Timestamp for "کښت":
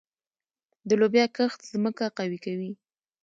1.35-1.59